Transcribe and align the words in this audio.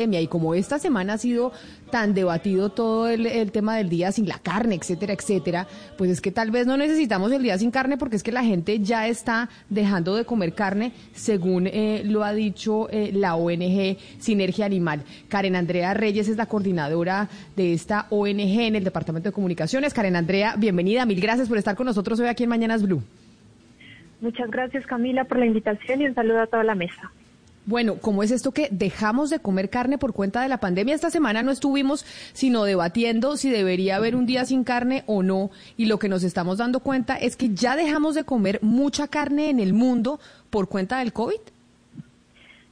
Y 0.00 0.28
como 0.28 0.54
esta 0.54 0.78
semana 0.78 1.14
ha 1.14 1.18
sido 1.18 1.50
tan 1.90 2.14
debatido 2.14 2.70
todo 2.70 3.08
el, 3.08 3.50
tema 3.50 3.74
del 3.76 3.88
día 3.88 4.12
sin 4.12 4.28
la 4.28 4.38
carne, 4.38 4.76
etcétera, 4.76 5.12
etcétera, 5.12 5.66
pues 5.96 6.08
es 6.12 6.20
que 6.20 6.30
tal 6.30 6.52
vez 6.52 6.68
no 6.68 6.76
necesitamos 6.76 7.32
el 7.32 7.42
día 7.42 7.58
sin 7.58 7.72
carne 7.72 7.98
porque 7.98 8.14
es 8.14 8.22
que 8.22 8.30
la 8.30 8.44
gente 8.44 8.78
ya 8.78 9.08
está 9.08 9.48
dejando 9.68 10.14
de 10.14 10.24
comer 10.24 10.52
carne, 10.52 10.92
según 11.14 11.66
eh, 11.66 12.02
lo 12.04 12.22
ha 12.22 12.32
dicho 12.32 12.88
eh, 12.90 13.10
la 13.12 13.34
ONG 13.34 13.98
Sinergia 14.20 14.66
Animal. 14.66 15.02
Karen 15.26 15.56
Andrea 15.56 15.94
Reyes 15.94 16.28
es 16.28 16.36
la 16.36 16.46
coordinadora 16.46 17.28
de 17.56 17.72
esta 17.72 18.06
ONG 18.10 18.38
en 18.38 18.76
el 18.76 18.84
Departamento 18.84 19.30
de 19.30 19.32
Comunicaciones. 19.32 19.94
Karen 19.94 20.14
Andrea, 20.14 20.54
bienvenida, 20.56 21.06
mil 21.06 21.20
gracias 21.20 21.48
por 21.48 21.58
estar 21.58 21.74
con 21.74 21.86
nosotros 21.86 22.20
hoy 22.20 22.28
aquí 22.28 22.44
en 22.44 22.50
Mañanas 22.50 22.84
Blue. 22.84 23.02
Muchas 24.20 24.48
gracias 24.48 24.86
Camila 24.86 25.24
por 25.24 25.40
la 25.40 25.46
invitación 25.46 26.02
y 26.02 26.06
un 26.06 26.14
saludo 26.14 26.42
a 26.42 26.46
toda 26.46 26.62
la 26.62 26.76
mesa. 26.76 27.10
Bueno, 27.68 27.96
¿cómo 28.00 28.22
es 28.22 28.30
esto 28.30 28.52
que 28.52 28.68
dejamos 28.70 29.28
de 29.28 29.40
comer 29.40 29.68
carne 29.68 29.98
por 29.98 30.14
cuenta 30.14 30.40
de 30.40 30.48
la 30.48 30.56
pandemia? 30.56 30.94
Esta 30.94 31.10
semana 31.10 31.42
no 31.42 31.50
estuvimos 31.50 32.02
sino 32.32 32.64
debatiendo 32.64 33.36
si 33.36 33.50
debería 33.50 33.96
haber 33.96 34.16
un 34.16 34.24
día 34.24 34.46
sin 34.46 34.64
carne 34.64 35.02
o 35.04 35.22
no. 35.22 35.50
Y 35.76 35.84
lo 35.84 35.98
que 35.98 36.08
nos 36.08 36.24
estamos 36.24 36.56
dando 36.56 36.80
cuenta 36.80 37.16
es 37.16 37.36
que 37.36 37.50
ya 37.50 37.76
dejamos 37.76 38.14
de 38.14 38.24
comer 38.24 38.58
mucha 38.62 39.06
carne 39.08 39.50
en 39.50 39.60
el 39.60 39.74
mundo 39.74 40.18
por 40.48 40.70
cuenta 40.70 41.00
del 41.00 41.12
COVID. 41.12 41.40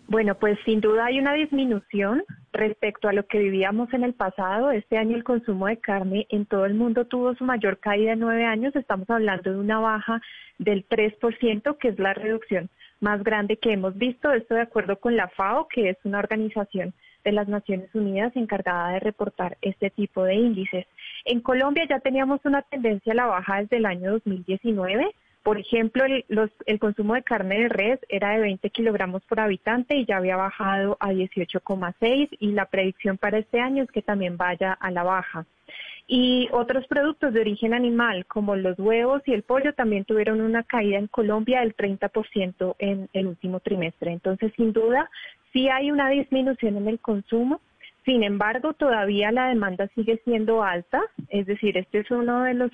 Bueno, 0.08 0.34
pues 0.36 0.58
sin 0.64 0.80
duda 0.80 1.04
hay 1.04 1.18
una 1.18 1.34
disminución 1.34 2.22
respecto 2.54 3.06
a 3.08 3.12
lo 3.12 3.26
que 3.26 3.38
vivíamos 3.38 3.92
en 3.92 4.02
el 4.02 4.14
pasado. 4.14 4.70
Este 4.70 4.96
año 4.96 5.14
el 5.14 5.24
consumo 5.24 5.66
de 5.66 5.76
carne 5.76 6.26
en 6.30 6.46
todo 6.46 6.64
el 6.64 6.72
mundo 6.72 7.04
tuvo 7.04 7.34
su 7.34 7.44
mayor 7.44 7.80
caída 7.80 8.14
en 8.14 8.20
nueve 8.20 8.46
años. 8.46 8.74
Estamos 8.74 9.10
hablando 9.10 9.52
de 9.52 9.58
una 9.58 9.78
baja 9.78 10.22
del 10.58 10.88
3%, 10.88 11.76
que 11.76 11.88
es 11.88 11.98
la 11.98 12.14
reducción 12.14 12.70
más 13.00 13.22
grande 13.22 13.56
que 13.56 13.72
hemos 13.72 13.96
visto. 13.96 14.32
Esto 14.32 14.54
de 14.54 14.62
acuerdo 14.62 14.98
con 14.98 15.16
la 15.16 15.28
FAO, 15.28 15.68
que 15.68 15.90
es 15.90 15.96
una 16.04 16.18
organización 16.18 16.94
de 17.24 17.32
las 17.32 17.48
Naciones 17.48 17.92
Unidas 17.94 18.32
encargada 18.36 18.90
de 18.92 19.00
reportar 19.00 19.58
este 19.60 19.90
tipo 19.90 20.22
de 20.22 20.34
índices. 20.36 20.86
En 21.24 21.40
Colombia 21.40 21.84
ya 21.88 21.98
teníamos 21.98 22.40
una 22.44 22.62
tendencia 22.62 23.12
a 23.12 23.16
la 23.16 23.26
baja 23.26 23.60
desde 23.62 23.78
el 23.78 23.86
año 23.86 24.12
2019. 24.12 25.12
Por 25.42 25.58
ejemplo, 25.58 26.04
el, 26.04 26.78
consumo 26.78 27.14
de 27.14 27.22
carne 27.22 27.60
de 27.60 27.68
res 27.68 28.00
era 28.08 28.30
de 28.30 28.40
20 28.40 28.70
kilogramos 28.70 29.24
por 29.24 29.40
habitante 29.40 29.96
y 29.96 30.04
ya 30.04 30.16
había 30.16 30.36
bajado 30.36 30.96
a 31.00 31.12
18,6 31.12 32.28
y 32.38 32.52
la 32.52 32.66
predicción 32.66 33.16
para 33.18 33.38
este 33.38 33.60
año 33.60 33.84
es 33.84 33.90
que 33.90 34.02
también 34.02 34.36
vaya 34.36 34.72
a 34.72 34.90
la 34.90 35.02
baja. 35.02 35.46
Y 36.08 36.48
otros 36.52 36.86
productos 36.86 37.32
de 37.32 37.40
origen 37.40 37.74
animal, 37.74 38.26
como 38.26 38.54
los 38.54 38.78
huevos 38.78 39.22
y 39.26 39.32
el 39.32 39.42
pollo, 39.42 39.72
también 39.72 40.04
tuvieron 40.04 40.40
una 40.40 40.62
caída 40.62 40.98
en 40.98 41.08
Colombia 41.08 41.60
del 41.60 41.74
30% 41.74 42.76
en 42.78 43.08
el 43.12 43.26
último 43.26 43.58
trimestre. 43.58 44.12
Entonces, 44.12 44.52
sin 44.56 44.72
duda, 44.72 45.10
sí 45.52 45.68
hay 45.68 45.90
una 45.90 46.08
disminución 46.10 46.76
en 46.76 46.86
el 46.86 47.00
consumo. 47.00 47.60
Sin 48.04 48.22
embargo, 48.22 48.72
todavía 48.74 49.32
la 49.32 49.48
demanda 49.48 49.88
sigue 49.96 50.20
siendo 50.24 50.62
alta. 50.62 51.02
Es 51.28 51.46
decir, 51.46 51.76
este 51.76 51.98
es 51.98 52.10
uno 52.12 52.44
de 52.44 52.54
los 52.54 52.70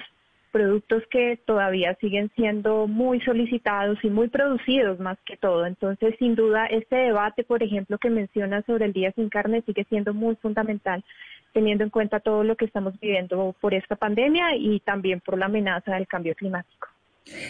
productos 0.51 1.03
que 1.11 1.41
todavía 1.47 1.95
siguen 1.95 2.31
siendo 2.37 2.87
muy 2.87 3.19
solicitados 3.23 3.99
y 4.05 4.11
muy 4.11 4.29
producidos 4.29 5.01
más 5.01 5.19
que 5.25 5.39
todo. 5.39 5.65
Entonces, 5.65 6.15
sin 6.19 6.35
duda, 6.35 6.67
este 6.67 6.97
debate, 6.97 7.43
por 7.45 7.63
ejemplo, 7.63 7.97
que 7.97 8.11
menciona 8.11 8.61
sobre 8.63 8.85
el 8.85 8.93
día 8.93 9.13
sin 9.13 9.31
carne 9.31 9.63
sigue 9.63 9.85
siendo 9.85 10.13
muy 10.13 10.37
fundamental 10.37 11.03
teniendo 11.53 11.85
en 11.85 11.91
cuenta 11.91 12.21
todo 12.21 12.45
lo 12.45 12.57
que 12.57 12.65
estamos 12.65 12.99
viviendo 13.01 13.55
por 13.61 13.75
esta 13.75 13.97
pandemia 13.97 14.57
y 14.57 14.81
también 14.81 15.21
por 15.21 15.39
la 15.39 15.47
amenaza 15.47 15.95
del 15.95 16.07
cambio 16.07 16.35
climático. 16.35 16.89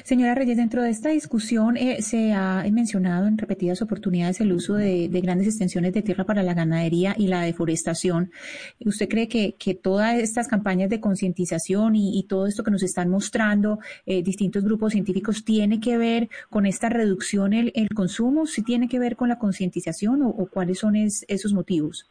Señora 0.05 0.35
Reyes, 0.35 0.59
dentro 0.59 0.83
de 0.83 0.91
esta 0.91 1.09
discusión 1.09 1.79
eh, 1.79 2.03
se 2.03 2.33
ha 2.35 2.63
mencionado 2.71 3.27
en 3.27 3.39
repetidas 3.39 3.81
oportunidades 3.81 4.41
el 4.41 4.53
uso 4.53 4.75
de, 4.75 5.09
de, 5.09 5.21
grandes 5.23 5.47
extensiones 5.47 5.95
de 5.95 6.03
tierra 6.03 6.25
para 6.25 6.43
la 6.43 6.53
ganadería 6.53 7.15
y 7.17 7.29
la 7.29 7.41
deforestación. 7.41 8.31
¿Usted 8.85 9.09
cree 9.09 9.29
que, 9.29 9.55
todas 9.83 10.19
estas 10.19 10.47
campañas 10.47 10.91
de 10.91 11.01
concientización 11.01 11.97
y, 11.97 12.23
todo 12.29 12.47
esto 12.47 12.63
que 12.63 12.71
nos 12.71 12.83
están 12.83 13.09
mostrando 13.09 13.79
eh, 14.05 14.23
distintos 14.23 14.63
grupos 14.63 14.93
científicos 14.93 15.45
tiene 15.45 15.81
que 15.81 15.97
ver 15.97 16.29
con 16.51 16.67
esta 16.67 16.91
reducción 16.91 17.55
el, 17.55 17.73
el 17.75 17.89
consumo? 17.89 18.47
¿Sí 18.47 18.63
tiene 18.63 18.89
que 18.89 18.99
ver 18.99 19.17
con 19.17 19.29
la 19.31 19.39
concientización 19.39 20.23
o, 20.23 20.47
cuáles 20.47 20.81
son 20.81 20.97
es, 20.97 21.25
esos 21.29 21.55
motivos? 21.55 22.11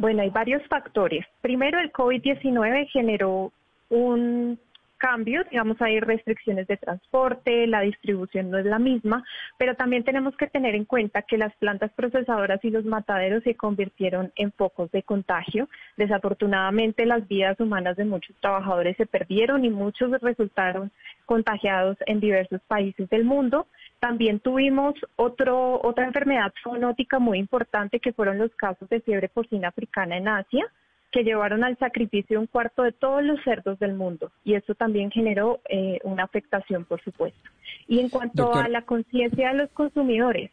Bueno, 0.00 0.22
hay 0.22 0.30
varios 0.30 0.66
factores. 0.68 1.26
Primero, 1.42 1.78
el 1.78 1.92
COVID-19 1.92 2.88
generó 2.88 3.52
un 3.90 4.58
cambio, 4.96 5.44
digamos, 5.50 5.76
hay 5.82 6.00
restricciones 6.00 6.66
de 6.68 6.78
transporte, 6.78 7.66
la 7.66 7.82
distribución 7.82 8.50
no 8.50 8.56
es 8.56 8.64
la 8.64 8.78
misma, 8.78 9.22
pero 9.58 9.74
también 9.74 10.02
tenemos 10.02 10.34
que 10.38 10.46
tener 10.46 10.74
en 10.74 10.86
cuenta 10.86 11.20
que 11.20 11.36
las 11.36 11.54
plantas 11.56 11.92
procesadoras 11.92 12.64
y 12.64 12.70
los 12.70 12.86
mataderos 12.86 13.42
se 13.42 13.56
convirtieron 13.56 14.32
en 14.36 14.52
focos 14.52 14.90
de 14.90 15.02
contagio. 15.02 15.68
Desafortunadamente, 15.98 17.04
las 17.04 17.28
vidas 17.28 17.60
humanas 17.60 17.98
de 17.98 18.06
muchos 18.06 18.34
trabajadores 18.40 18.96
se 18.96 19.04
perdieron 19.04 19.66
y 19.66 19.70
muchos 19.70 20.18
resultaron 20.22 20.90
contagiados 21.26 21.98
en 22.06 22.20
diversos 22.20 22.62
países 22.68 23.06
del 23.10 23.24
mundo. 23.24 23.66
También 24.00 24.40
tuvimos 24.40 24.94
otro, 25.16 25.80
otra 25.82 26.06
enfermedad 26.06 26.52
zoonótica 26.62 27.18
muy 27.18 27.38
importante 27.38 28.00
que 28.00 28.12
fueron 28.12 28.38
los 28.38 28.50
casos 28.56 28.88
de 28.88 29.00
fiebre 29.02 29.28
porcina 29.28 29.68
africana 29.68 30.16
en 30.16 30.26
Asia 30.26 30.66
que 31.12 31.24
llevaron 31.24 31.64
al 31.64 31.76
sacrificio 31.78 32.36
de 32.36 32.40
un 32.40 32.46
cuarto 32.46 32.82
de 32.82 32.92
todos 32.92 33.22
los 33.22 33.42
cerdos 33.42 33.78
del 33.78 33.94
mundo 33.94 34.30
y 34.44 34.54
eso 34.54 34.74
también 34.74 35.10
generó 35.10 35.60
eh, 35.68 35.98
una 36.04 36.24
afectación, 36.24 36.84
por 36.84 37.02
supuesto. 37.02 37.50
Y 37.88 38.00
en 38.00 38.08
cuanto 38.08 38.44
Doctor. 38.44 38.64
a 38.64 38.68
la 38.68 38.82
conciencia 38.82 39.48
de 39.48 39.58
los 39.58 39.70
consumidores, 39.70 40.50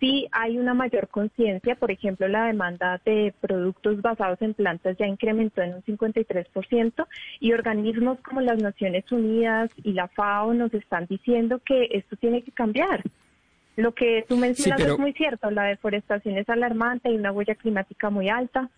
sí 0.00 0.28
hay 0.32 0.58
una 0.58 0.74
mayor 0.74 1.08
conciencia, 1.08 1.74
por 1.76 1.90
ejemplo, 1.90 2.28
la 2.28 2.46
demanda 2.46 3.00
de 3.04 3.34
productos 3.40 4.00
basados 4.02 4.40
en 4.42 4.54
plantas 4.54 4.96
ya 4.98 5.06
incrementó 5.06 5.62
en 5.62 5.74
un 5.74 5.82
53% 5.82 7.06
y 7.40 7.52
organismos 7.52 8.18
como 8.20 8.40
las 8.40 8.62
Naciones 8.62 9.10
Unidas 9.10 9.70
y 9.82 9.92
la 9.92 10.08
FAO 10.08 10.54
nos 10.54 10.72
están 10.74 11.06
diciendo 11.06 11.60
que 11.64 11.88
esto 11.92 12.16
tiene 12.16 12.42
que 12.42 12.52
cambiar. 12.52 13.02
Lo 13.76 13.92
que 13.92 14.24
tú 14.28 14.36
mencionas 14.36 14.78
sí, 14.78 14.84
pero... 14.84 14.94
es 14.94 15.00
muy 15.00 15.12
cierto, 15.14 15.50
la 15.50 15.64
deforestación 15.64 16.38
es 16.38 16.48
alarmante, 16.48 17.08
hay 17.08 17.16
una 17.16 17.32
huella 17.32 17.54
climática 17.54 18.10
muy 18.10 18.28
alta. 18.28 18.70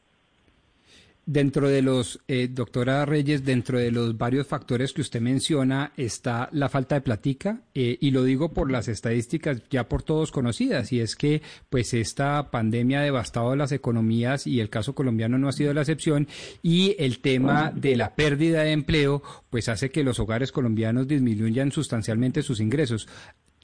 Dentro 1.28 1.68
de 1.68 1.82
los, 1.82 2.20
eh, 2.28 2.46
doctora 2.46 3.04
Reyes, 3.04 3.44
dentro 3.44 3.80
de 3.80 3.90
los 3.90 4.16
varios 4.16 4.46
factores 4.46 4.92
que 4.92 5.00
usted 5.00 5.20
menciona 5.20 5.90
está 5.96 6.48
la 6.52 6.68
falta 6.68 6.94
de 6.94 7.00
platica, 7.00 7.62
eh, 7.74 7.98
y 8.00 8.12
lo 8.12 8.22
digo 8.22 8.52
por 8.52 8.70
las 8.70 8.86
estadísticas 8.86 9.60
ya 9.68 9.88
por 9.88 10.04
todos 10.04 10.30
conocidas, 10.30 10.92
y 10.92 11.00
es 11.00 11.16
que 11.16 11.42
pues 11.68 11.94
esta 11.94 12.52
pandemia 12.52 13.00
ha 13.00 13.02
devastado 13.02 13.56
las 13.56 13.72
economías 13.72 14.46
y 14.46 14.60
el 14.60 14.70
caso 14.70 14.94
colombiano 14.94 15.36
no 15.36 15.48
ha 15.48 15.52
sido 15.52 15.74
la 15.74 15.80
excepción, 15.80 16.28
y 16.62 16.94
el 16.96 17.18
tema 17.18 17.72
de 17.74 17.96
la 17.96 18.14
pérdida 18.14 18.62
de 18.62 18.70
empleo 18.70 19.20
pues 19.50 19.68
hace 19.68 19.90
que 19.90 20.04
los 20.04 20.20
hogares 20.20 20.52
colombianos 20.52 21.08
disminuyan 21.08 21.72
sustancialmente 21.72 22.42
sus 22.42 22.60
ingresos. 22.60 23.08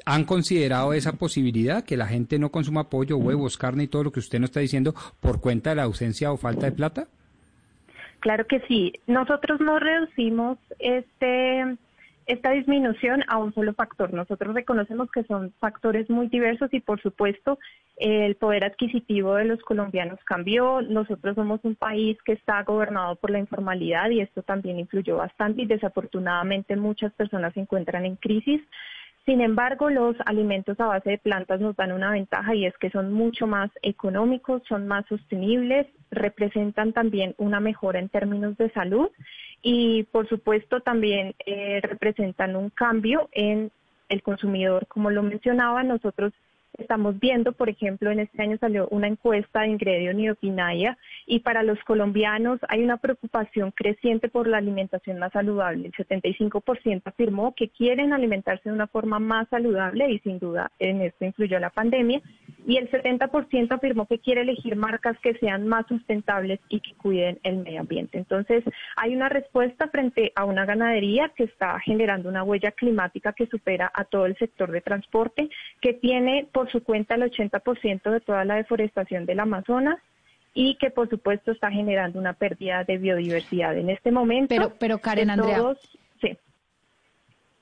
¿Han 0.05 0.25
considerado 0.25 0.95
esa 0.95 1.13
posibilidad, 1.13 1.85
que 1.85 1.97
la 1.97 2.09
gente 2.09 2.41
no 2.41 2.51
consuma 2.51 2.91
pollo, 2.91 3.19
huevos, 3.19 3.57
carne 3.57 3.85
y 3.85 3.87
todo 3.87 4.03
lo 4.03 4.11
que 4.11 4.19
usted 4.19 4.41
nos 4.41 4.51
está 4.51 4.59
diciendo 4.59 4.97
por 5.21 5.41
cuenta 5.41 5.71
de 5.71 5.77
la 5.77 5.85
ausencia 5.85 6.33
o 6.33 6.37
falta 6.37 6.67
de 6.67 6.73
plata? 6.73 7.07
Claro 8.23 8.47
que 8.47 8.61
sí. 8.69 8.93
Nosotros 9.09 9.61
no 9.61 9.81
reducimos 9.81 10.57
este 10.79 11.77
esta 12.27 12.53
disminución 12.53 13.25
a 13.27 13.39
un 13.39 13.53
solo 13.53 13.75
factor. 13.75 14.15
Nosotros 14.15 14.55
reconocemos 14.55 15.11
que 15.11 15.25
son 15.25 15.53
factores 15.59 16.09
muy 16.09 16.29
diversos 16.29 16.73
y, 16.73 16.79
por 16.79 17.03
supuesto, 17.03 17.59
el 17.97 18.37
poder 18.37 18.63
adquisitivo 18.63 19.35
de 19.35 19.45
los 19.45 19.61
colombianos 19.63 20.21
cambió. 20.25 20.83
Nosotros 20.83 21.35
somos 21.35 21.59
un 21.65 21.75
país 21.75 22.17
que 22.25 22.35
está 22.35 22.63
gobernado 22.63 23.17
por 23.17 23.33
la 23.33 23.41
informalidad 23.41 24.09
y 24.11 24.21
esto 24.21 24.43
también 24.43 24.79
influyó 24.79 25.17
bastante 25.17 25.63
y 25.63 25.67
desafortunadamente 25.67 26.77
muchas 26.77 27.13
personas 27.15 27.55
se 27.55 27.61
encuentran 27.61 28.05
en 28.05 28.15
crisis. 28.15 28.63
Sin 29.25 29.41
embargo, 29.41 29.89
los 29.89 30.17
alimentos 30.27 30.79
a 30.81 30.87
base 30.87 31.11
de 31.11 31.19
plantas 31.19 31.61
nos 31.61 31.77
dan 31.77 31.93
una 31.93 32.11
ventaja 32.11 32.57
y 32.57 32.67
es 32.67 32.77
que 32.79 32.91
son 32.91 33.13
mucho 33.13 33.47
más 33.47 33.71
económicos, 33.83 34.63
son 34.69 34.89
más 34.89 35.07
sostenibles, 35.07 35.87
representan 36.11 36.93
también 36.93 37.35
una 37.39 37.61
mejora 37.61 38.01
en 38.01 38.09
términos 38.09 38.57
de 38.57 38.71
salud 38.71 39.09
y, 39.63 40.03
por 40.11 40.29
supuesto, 40.29 40.81
también 40.81 41.35
eh, 41.47 41.81
representan 41.83 42.57
un 42.57 42.71
cambio 42.71 43.29
en 43.31 43.71
el 44.09 44.23
consumidor. 44.23 44.89
Como 44.89 45.11
lo 45.11 45.23
mencionaba, 45.23 45.85
nosotros 45.85 46.33
Estamos 46.79 47.21
viendo, 47.21 47.53
por 47.53 47.69
ejemplo, 47.69 48.11
en 48.11 48.21
este 48.21 48.41
año 48.43 48.57
salió 48.59 48.89
una 48.89 49.07
encuesta 49.07 49.61
de 49.61 49.69
Ingredio 49.69 50.15
Niopinaya 50.15 50.97
y 51.27 51.41
para 51.41 51.63
los 51.63 51.79
colombianos 51.85 52.61
hay 52.69 52.83
una 52.83 52.97
preocupación 52.97 53.73
creciente 53.73 54.31
por 54.31 54.49
la 54.49 54.57
alimentación 54.57 55.19
más 55.19 55.33
saludable. 55.33 55.89
El 55.89 55.93
75% 55.93 57.03
afirmó 57.05 57.55
que 57.55 57.69
quieren 57.69 58.15
alimentarse 58.15 58.71
de 58.71 58.75
una 58.75 58.87
forma 58.87 59.19
más 59.19 59.49
saludable 59.51 60.11
y 60.11 60.19
sin 60.21 60.39
duda 60.39 60.71
en 60.79 61.03
esto 61.03 61.27
influyó 61.27 61.59
la 61.59 61.69
pandemia. 61.69 62.23
Y 62.67 62.77
el 62.77 62.91
70% 62.91 63.73
afirmó 63.73 64.07
que 64.07 64.21
quiere 64.21 64.43
elegir 64.43 64.77
marcas 64.77 65.19
que 65.19 65.35
sean 65.35 65.67
más 65.67 65.87
sustentables 65.89 66.61
y 66.69 66.81
que 66.81 66.95
cuiden 66.95 67.39
el 67.43 67.57
medio 67.57 67.81
ambiente. 67.81 68.19
Entonces, 68.19 68.63
hay 68.97 69.15
una 69.17 69.29
respuesta 69.29 69.89
frente 69.89 70.33
a 70.37 70.45
una 70.45 70.65
ganadería 70.65 71.33
que 71.37 71.45
está 71.45 71.79
generando 71.81 72.29
una 72.29 72.45
huella 72.45 72.71
climática 72.71 73.33
que 73.33 73.47
supera 73.47 73.91
a 73.93 74.05
todo 74.05 74.27
el 74.27 74.37
sector 74.37 74.71
de 74.71 74.81
transporte, 74.81 75.51
que 75.81 75.93
tiene 75.93 76.47
por 76.53 76.62
su 76.71 76.83
cuenta 76.83 77.15
el 77.15 77.23
80% 77.23 78.11
de 78.11 78.21
toda 78.21 78.45
la 78.45 78.57
deforestación 78.57 79.27
del 79.27 79.41
Amazonas 79.41 79.99
y 80.55 80.77
que 80.77 80.91
por 80.91 81.09
supuesto 81.09 81.53
está 81.53 81.71
generando 81.71 82.19
una 82.19 82.35
pérdida 82.35 82.85
de 82.85 82.99
biodiversidad 82.99 83.77
en 83.77 83.91
este 83.91 84.11
momento. 84.11 84.49
Pero, 84.49 84.73
pero 84.79 84.99
Karen 84.99 85.31
Andrea, 85.31 85.75
sí. 86.21 86.37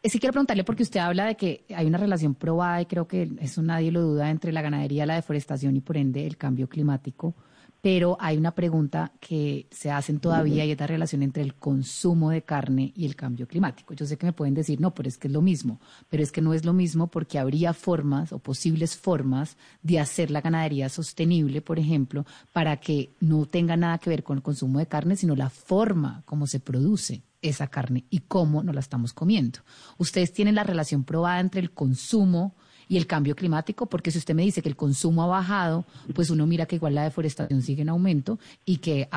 sí 0.03 0.19
quiero 0.19 0.33
preguntarle 0.33 0.65
porque 0.65 0.83
usted 0.83 1.01
habla 1.01 1.27
de 1.27 1.37
que 1.37 1.65
hay 1.75 1.87
una 1.87 1.99
relación 1.99 2.35
probada 2.35 2.81
y 2.83 2.87
creo 2.87 3.07
que 3.07 3.29
eso 3.41 3.63
nadie 3.63 3.93
lo 3.93 4.01
duda 4.01 4.31
entre 4.31 4.53
la 4.53 4.63
ganadería, 4.63 5.07
la 5.07 5.15
deforestación 5.15 5.77
y 5.77 5.81
por 5.81 5.97
ende 5.97 6.27
el 6.27 6.37
cambio 6.37 6.69
climático 6.69 7.35
pero 7.81 8.17
hay 8.21 8.37
una 8.37 8.55
pregunta 8.55 9.13
que 9.21 9.67
se 9.71 9.91
hacen 9.91 10.21
todavía 10.21 10.65
y 10.65 10.73
es 10.73 10.81
la 10.81 10.87
relación 10.87 11.23
entre 11.23 11.43
el 11.43 11.55
consumo 11.55 12.31
de 12.31 12.43
carne 12.43 12.93
y 12.95 13.07
el 13.07 13.17
cambio 13.17 13.49
climático. 13.49 13.95
Yo 13.95 14.07
sé 14.07 14.19
que 14.19 14.27
me 14.27 14.33
pueden 14.33 14.55
decir, 14.55 14.81
no, 14.81 14.93
pero 14.95 15.09
es 15.09 15.17
que 15.17 15.29
es 15.29 15.33
lo 15.33 15.41
mismo, 15.41 15.81
pero 16.09 16.23
es 16.23 16.31
que 16.31 16.43
no 16.43 16.53
es 16.53 16.65
lo 16.65 16.73
mismo 16.73 17.07
porque 17.07 17.39
habría 17.39 17.73
formas 17.73 18.33
o 18.33 18.39
posibles 18.39 18.97
formas 18.97 19.57
de 19.83 19.99
hacer 19.99 20.31
la 20.31 20.41
ganadería 20.41 20.89
sostenible, 20.89 21.63
por 21.63 21.79
ejemplo, 21.79 22.27
para 22.53 22.77
que 22.79 23.11
no 23.21 23.47
tenga 23.47 23.77
nada 23.77 23.99
que 23.99 24.11
ver 24.11 24.23
con 24.23 24.37
el 24.37 24.43
consumo 24.43 24.79
de 24.79 24.87
carne, 24.87 25.17
sino 25.17 25.35
la 25.35 25.49
forma 25.51 26.23
como 26.27 26.47
se 26.47 26.61
produce 26.61 27.23
esa 27.43 27.69
carne 27.69 28.05
y 28.11 28.21
cómo 28.21 28.63
nos 28.63 28.75
la 28.75 28.81
estamos 28.81 29.15
comiendo. 29.15 29.61
Ustedes 29.97 30.33
tienen 30.33 30.55
la 30.55 30.65
relación 30.65 31.05
probada 31.05 31.41
entre 31.41 31.61
el 31.61 31.73
consumo 31.73 32.55
y 32.91 32.97
el 32.97 33.07
cambio 33.07 33.37
climático, 33.37 33.87
porque 33.87 34.11
si 34.11 34.19
usted 34.19 34.35
me 34.35 34.43
dice 34.43 34.63
que 34.63 34.69
el 34.69 34.75
consumo 34.75 35.23
ha 35.23 35.29
bajado, 35.29 35.85
pues 36.13 36.29
uno 36.29 36.45
mira 36.45 36.67
que 36.67 36.75
igual 36.75 36.97
la 36.97 37.05
deforestación 37.05 37.63
sigue 37.63 37.83
en 37.83 37.89
aumento 37.89 38.41
y 38.65 38.79
que, 38.79 39.09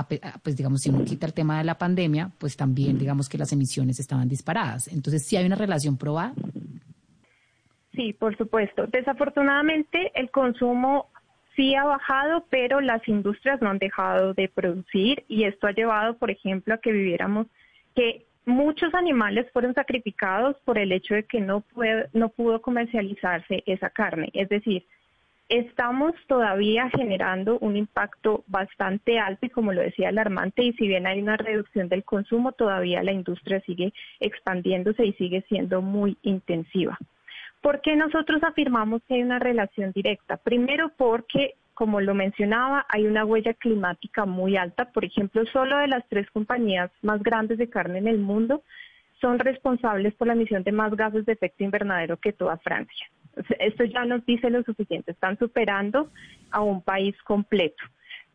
pues 0.43 0.55
digamos, 0.55 0.81
si 0.81 0.91
uno 0.91 1.03
quita 1.03 1.25
el 1.25 1.33
tema 1.33 1.57
de 1.57 1.63
la 1.63 1.79
pandemia, 1.79 2.29
pues 2.37 2.55
también 2.55 2.99
digamos 2.99 3.27
que 3.27 3.39
las 3.39 3.51
emisiones 3.51 3.99
estaban 3.99 4.29
disparadas. 4.29 4.87
Entonces, 4.89 5.25
¿sí 5.25 5.37
hay 5.37 5.47
una 5.47 5.55
relación 5.55 5.97
probada? 5.97 6.35
Sí, 7.95 8.13
por 8.13 8.37
supuesto. 8.37 8.85
Desafortunadamente, 8.85 10.11
el 10.13 10.29
consumo 10.29 11.09
sí 11.55 11.73
ha 11.73 11.83
bajado, 11.83 12.45
pero 12.51 12.79
las 12.79 13.07
industrias 13.07 13.59
no 13.59 13.71
han 13.71 13.79
dejado 13.79 14.35
de 14.35 14.49
producir 14.49 15.25
y 15.27 15.45
esto 15.45 15.65
ha 15.65 15.71
llevado, 15.71 16.15
por 16.17 16.29
ejemplo, 16.29 16.75
a 16.75 16.77
que 16.77 16.91
viviéramos 16.91 17.47
que 17.95 18.27
muchos 18.45 18.93
animales 18.93 19.47
fueron 19.51 19.73
sacrificados 19.73 20.55
por 20.65 20.77
el 20.77 20.91
hecho 20.91 21.15
de 21.15 21.23
que 21.23 21.39
no, 21.39 21.63
no 22.13 22.29
pudo 22.29 22.61
comercializarse 22.61 23.63
esa 23.65 23.89
carne. 23.89 24.29
Es 24.33 24.49
decir, 24.49 24.85
estamos 25.49 26.13
todavía 26.27 26.89
generando 26.89 27.59
un 27.59 27.77
impacto 27.77 28.43
bastante 28.47 29.19
alto 29.19 29.45
y 29.45 29.49
como 29.49 29.73
lo 29.73 29.81
decía 29.81 30.09
alarmante 30.09 30.63
y 30.63 30.73
si 30.73 30.87
bien 30.87 31.05
hay 31.05 31.21
una 31.21 31.37
reducción 31.37 31.89
del 31.89 32.03
consumo, 32.03 32.53
todavía 32.53 33.03
la 33.03 33.11
industria 33.11 33.61
sigue 33.61 33.93
expandiéndose 34.19 35.05
y 35.05 35.13
sigue 35.13 35.43
siendo 35.47 35.81
muy 35.81 36.17
intensiva. 36.23 36.97
¿Por 37.61 37.81
qué 37.81 37.95
nosotros 37.95 38.43
afirmamos 38.43 39.01
que 39.07 39.15
hay 39.15 39.23
una 39.23 39.39
relación 39.39 39.91
directa? 39.93 40.37
Primero 40.37 40.91
porque 40.97 41.55
como 41.73 42.01
lo 42.01 42.13
mencionaba, 42.13 42.85
hay 42.89 43.05
una 43.05 43.25
huella 43.25 43.53
climática 43.53 44.25
muy 44.25 44.57
alta. 44.57 44.91
Por 44.91 45.05
ejemplo, 45.05 45.45
solo 45.47 45.77
de 45.77 45.87
las 45.87 46.07
tres 46.09 46.29
compañías 46.31 46.91
más 47.01 47.21
grandes 47.23 47.57
de 47.57 47.69
carne 47.69 47.99
en 47.99 48.07
el 48.07 48.19
mundo 48.19 48.63
son 49.19 49.39
responsables 49.39 50.13
por 50.15 50.27
la 50.27 50.33
emisión 50.33 50.63
de 50.63 50.71
más 50.71 50.95
gases 50.95 51.25
de 51.25 51.33
efecto 51.33 51.63
invernadero 51.63 52.17
que 52.17 52.33
toda 52.33 52.57
Francia. 52.57 53.07
Esto 53.59 53.85
ya 53.85 54.05
nos 54.05 54.25
dice 54.25 54.49
lo 54.49 54.61
suficiente, 54.63 55.11
están 55.11 55.39
superando 55.39 56.11
a 56.51 56.61
un 56.61 56.81
país 56.81 57.15
completo. 57.23 57.83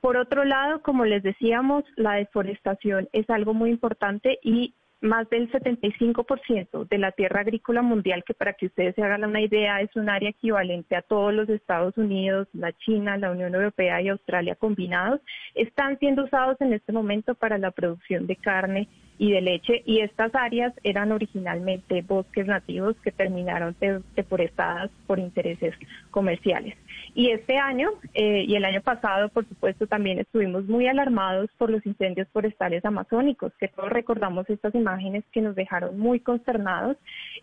Por 0.00 0.16
otro 0.16 0.44
lado, 0.44 0.80
como 0.82 1.04
les 1.04 1.22
decíamos, 1.22 1.84
la 1.96 2.14
deforestación 2.14 3.08
es 3.12 3.28
algo 3.30 3.52
muy 3.52 3.70
importante 3.70 4.38
y 4.42 4.74
más 5.00 5.28
del 5.30 5.50
75% 5.50 6.88
de 6.88 6.98
la 6.98 7.12
tierra 7.12 7.40
agrícola 7.40 7.82
mundial, 7.82 8.24
que 8.24 8.34
para 8.34 8.54
que 8.54 8.66
ustedes 8.66 8.94
se 8.94 9.02
hagan 9.02 9.24
una 9.24 9.40
idea 9.40 9.80
es 9.80 9.94
un 9.94 10.08
área 10.08 10.30
equivalente 10.30 10.96
a 10.96 11.02
todos 11.02 11.32
los 11.32 11.48
Estados 11.48 11.96
Unidos, 11.96 12.48
la 12.52 12.72
China, 12.72 13.16
la 13.16 13.30
Unión 13.30 13.54
Europea 13.54 14.02
y 14.02 14.08
Australia 14.08 14.56
combinados, 14.56 15.20
están 15.54 15.98
siendo 15.98 16.24
usados 16.24 16.56
en 16.60 16.72
este 16.72 16.92
momento 16.92 17.34
para 17.34 17.58
la 17.58 17.70
producción 17.70 18.26
de 18.26 18.36
carne 18.36 18.88
y 19.18 19.32
de 19.32 19.40
leche 19.40 19.82
y 19.84 20.00
estas 20.00 20.34
áreas 20.34 20.72
eran 20.84 21.12
originalmente 21.12 22.02
bosques 22.02 22.46
nativos 22.46 22.96
que 23.02 23.10
terminaron 23.10 23.76
deforestadas 24.14 24.90
por 25.06 25.18
intereses 25.18 25.74
comerciales. 26.10 26.76
Y 27.14 27.30
este 27.30 27.56
año 27.56 27.90
eh, 28.14 28.44
y 28.46 28.54
el 28.54 28.64
año 28.64 28.80
pasado, 28.80 29.28
por 29.28 29.46
supuesto, 29.48 29.86
también 29.86 30.18
estuvimos 30.18 30.66
muy 30.66 30.86
alarmados 30.86 31.50
por 31.58 31.70
los 31.70 31.84
incendios 31.86 32.28
forestales 32.28 32.84
amazónicos, 32.84 33.52
que 33.58 33.68
todos 33.68 33.90
recordamos 33.90 34.48
estas 34.48 34.74
imágenes 34.74 35.24
que 35.32 35.40
nos 35.40 35.54
dejaron 35.54 35.98
muy 35.98 36.20
consternados. 36.20 36.96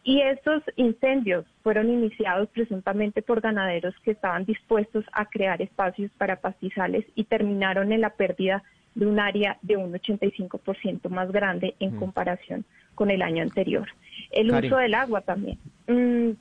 Y 0.04 0.22
estos 0.22 0.63
incendios 0.75 1.46
fueron 1.63 1.90
iniciados 1.90 2.50
presuntamente 2.50 3.22
por 3.22 3.42
ganaderos 3.42 3.96
que 4.04 4.12
estaban 4.12 4.46
dispuestos 4.46 5.06
a 5.12 5.25
crear 5.25 5.62
espacios 5.62 6.12
para 6.18 6.38
pastizales 6.38 7.06
y 7.16 7.25
terminaron 7.25 7.92
en 7.92 8.02
la 8.02 8.12
pérdida 8.12 8.63
de 8.96 9.06
un 9.06 9.19
área 9.19 9.57
de 9.62 9.78
un 9.78 9.94
85% 9.94 11.10
más 11.10 11.31
grande 11.31 11.75
en 11.80 11.96
mm. 11.96 12.00
comparación 12.00 12.66
con 12.96 13.12
el 13.12 13.22
año 13.22 13.44
anterior. 13.44 13.88
El 14.31 14.52
uso 14.52 14.78
del 14.78 14.94
agua 14.94 15.22
también. 15.22 15.60
Mm, 15.88 16.31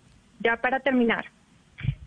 ya 0.40 0.56
para 0.56 0.80
terminar, 0.80 1.26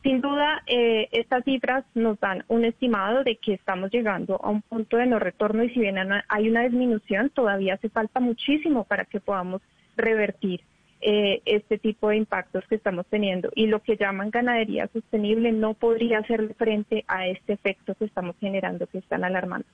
sin 0.07 0.21
duda, 0.21 0.63
eh, 0.67 1.09
estas 1.11 1.43
cifras 1.43 1.83
nos 1.93 2.17
dan 2.21 2.45
un 2.47 2.63
estimado 2.63 3.25
de 3.25 3.35
que 3.35 3.55
estamos 3.55 3.91
llegando 3.91 4.39
a 4.41 4.49
un 4.49 4.61
punto 4.61 4.95
de 4.95 5.05
no 5.05 5.19
retorno 5.19 5.65
y 5.65 5.69
si 5.71 5.81
bien 5.81 5.97
hay 6.29 6.49
una 6.49 6.63
disminución, 6.63 7.29
todavía 7.29 7.73
hace 7.73 7.89
falta 7.89 8.21
muchísimo 8.21 8.85
para 8.85 9.03
que 9.03 9.19
podamos 9.19 9.61
revertir 9.97 10.61
eh, 11.01 11.41
este 11.43 11.77
tipo 11.77 12.07
de 12.07 12.15
impactos 12.15 12.63
que 12.69 12.75
estamos 12.75 13.05
teniendo. 13.07 13.51
Y 13.53 13.67
lo 13.67 13.81
que 13.81 13.97
llaman 13.97 14.29
ganadería 14.29 14.87
sostenible 14.93 15.51
no 15.51 15.73
podría 15.73 16.19
hacer 16.19 16.53
frente 16.53 17.03
a 17.09 17.27
este 17.27 17.53
efecto 17.53 17.93
que 17.95 18.05
estamos 18.05 18.37
generando 18.39 18.87
que 18.87 18.99
están 18.99 19.25
alarmantes. 19.25 19.73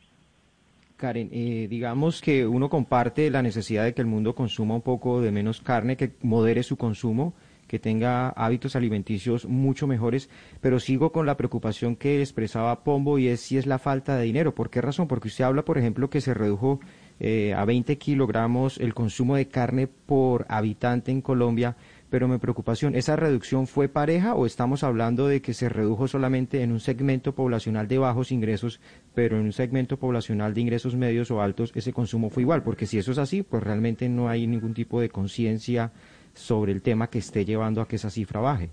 Karen, 0.97 1.29
eh, 1.31 1.67
digamos 1.69 2.23
que 2.23 2.47
uno 2.47 2.69
comparte 2.69 3.29
la 3.29 3.43
necesidad 3.43 3.83
de 3.83 3.93
que 3.93 4.01
el 4.01 4.07
mundo 4.07 4.33
consuma 4.33 4.73
un 4.73 4.81
poco 4.81 5.21
de 5.21 5.31
menos 5.31 5.61
carne, 5.61 5.95
que 5.95 6.13
modere 6.23 6.63
su 6.63 6.75
consumo, 6.75 7.35
que 7.73 7.79
tenga 7.79 8.29
hábitos 8.29 8.75
alimenticios 8.75 9.47
mucho 9.47 9.87
mejores, 9.87 10.29
pero 10.61 10.79
sigo 10.79 11.11
con 11.11 11.25
la 11.25 11.37
preocupación 11.37 11.95
que 11.95 12.19
expresaba 12.21 12.83
Pombo 12.83 13.17
y 13.17 13.29
es 13.29 13.39
si 13.39 13.57
es 13.57 13.65
la 13.65 13.79
falta 13.79 14.15
de 14.15 14.25
dinero. 14.25 14.53
¿Por 14.53 14.69
qué 14.69 14.79
razón? 14.79 15.07
Porque 15.07 15.29
usted 15.29 15.43
habla, 15.43 15.65
por 15.65 15.79
ejemplo, 15.79 16.07
que 16.07 16.21
se 16.21 16.35
redujo 16.35 16.79
eh, 17.19 17.55
a 17.55 17.65
20 17.65 17.97
kilogramos 17.97 18.77
el 18.77 18.93
consumo 18.93 19.35
de 19.35 19.47
carne 19.47 19.87
por 19.87 20.45
habitante 20.49 21.11
en 21.11 21.21
Colombia, 21.21 21.75
pero 22.11 22.27
mi 22.27 22.37
preocupación, 22.37 22.93
¿esa 22.93 23.15
reducción 23.15 23.65
fue 23.65 23.87
pareja 23.89 24.35
o 24.35 24.45
estamos 24.45 24.83
hablando 24.83 25.27
de 25.27 25.41
que 25.41 25.55
se 25.55 25.67
redujo 25.67 26.07
solamente 26.07 26.61
en 26.61 26.71
un 26.71 26.79
segmento 26.79 27.33
poblacional 27.33 27.87
de 27.87 27.97
bajos 27.97 28.31
ingresos, 28.31 28.81
pero 29.15 29.39
en 29.39 29.45
un 29.45 29.51
segmento 29.51 29.97
poblacional 29.97 30.53
de 30.53 30.61
ingresos 30.61 30.95
medios 30.95 31.31
o 31.31 31.41
altos 31.41 31.71
ese 31.73 31.91
consumo 31.91 32.29
fue 32.29 32.43
igual? 32.43 32.61
Porque 32.61 32.85
si 32.85 32.99
eso 32.99 33.11
es 33.11 33.17
así, 33.17 33.41
pues 33.41 33.63
realmente 33.63 34.09
no 34.09 34.29
hay 34.29 34.45
ningún 34.45 34.75
tipo 34.75 35.01
de 35.01 35.09
conciencia 35.09 35.91
sobre 36.33 36.71
el 36.71 36.81
tema 36.81 37.09
que 37.09 37.19
esté 37.19 37.45
llevando 37.45 37.81
a 37.81 37.87
que 37.87 37.95
esa 37.95 38.09
cifra 38.09 38.39
baje. 38.39 38.69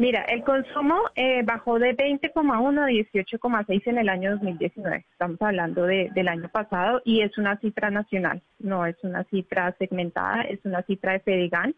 Mira, 0.00 0.22
el 0.22 0.42
consumo 0.44 0.96
eh, 1.14 1.42
bajó 1.44 1.78
de 1.78 1.94
20,1 1.94 2.80
a 2.80 2.88
18,6 2.88 3.82
en 3.84 3.98
el 3.98 4.08
año 4.08 4.30
2019. 4.30 5.04
Estamos 5.12 5.36
hablando 5.42 5.84
del 5.84 6.26
año 6.26 6.48
pasado 6.48 7.02
y 7.04 7.20
es 7.20 7.36
una 7.36 7.58
cifra 7.58 7.90
nacional, 7.90 8.40
no 8.58 8.86
es 8.86 8.96
una 9.02 9.24
cifra 9.24 9.74
segmentada, 9.78 10.40
es 10.44 10.58
una 10.64 10.82
cifra 10.84 11.12
de 11.12 11.20
Fedigan. 11.20 11.74